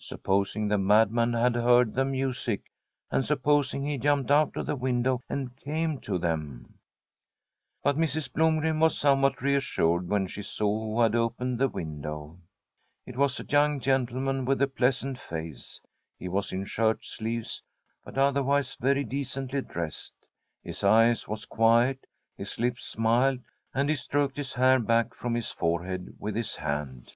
Supposing 0.00 0.66
the 0.66 0.76
madman 0.76 1.34
had 1.34 1.54
heard 1.54 1.94
the 1.94 2.04
music, 2.04 2.62
and 3.12 3.24
supposing 3.24 3.84
he 3.84 3.96
jumped 3.96 4.28
out 4.28 4.56
of 4.56 4.66
the 4.66 4.74
window 4.74 5.20
and 5.28 5.56
came 5.56 6.00
to 6.00 6.18
them? 6.18 6.80
But 7.84 7.96
Mrs. 7.96 8.28
Blomgren 8.32 8.80
was 8.80 8.98
somewhat 8.98 9.40
reassured 9.40 10.08
The 10.08 10.08
STORY 10.08 10.08
of 10.08 10.08
a 10.08 10.08
COUNTRY 10.08 10.18
HOUSE 10.18 10.18
when 10.18 10.26
she 10.26 10.42
saw 10.42 10.78
who 10.80 11.00
had 11.00 11.14
opened 11.14 11.58
the 11.60 11.68
window. 11.68 12.40
It 13.06 13.16
was 13.16 13.38
a 13.38 13.44
young 13.46 13.78
gentleman 13.78 14.44
with 14.44 14.60
a 14.62 14.66
pleasant 14.66 15.16
face. 15.16 15.80
He 16.18 16.26
was 16.26 16.52
in 16.52 16.64
shirt 16.64 17.04
sleeves, 17.04 17.62
but 18.04 18.18
otherwise 18.18 18.74
very 18.80 19.04
decently 19.04 19.62
dressed. 19.62 20.26
His 20.64 20.82
eye 20.82 21.14
was 21.28 21.44
quiet, 21.46 22.04
his 22.36 22.58
lips 22.58 22.84
smiled, 22.84 23.38
and 23.72 23.88
he 23.88 23.94
stroked 23.94 24.38
his 24.38 24.54
hair 24.54 24.80
back 24.80 25.14
from 25.14 25.34
his 25.36 25.52
forehead 25.52 26.16
with 26.18 26.34
his 26.34 26.56
hand. 26.56 27.14